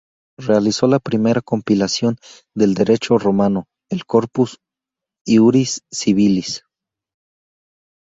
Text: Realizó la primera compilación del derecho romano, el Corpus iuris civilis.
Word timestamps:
Realizó 0.39 0.87
la 0.87 0.97
primera 0.97 1.41
compilación 1.41 2.17
del 2.55 2.73
derecho 2.73 3.19
romano, 3.19 3.67
el 3.87 4.05
Corpus 4.07 4.57
iuris 5.27 5.83
civilis. 5.91 6.63